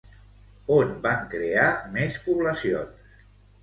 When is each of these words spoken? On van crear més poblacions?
On 0.77 0.95
van 1.05 1.29
crear 1.35 1.69
més 2.01 2.21
poblacions? 2.27 3.19